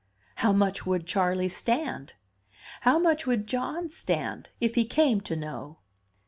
How 0.37 0.51
much 0.51 0.83
would 0.87 1.05
Charley 1.05 1.47
stand? 1.47 2.13
How 2.79 2.97
much 2.97 3.27
would 3.27 3.45
John 3.45 3.89
stand, 3.89 4.49
if 4.59 4.73
he 4.73 4.83
came 4.83 5.21
to 5.21 5.35
know? 5.35 5.77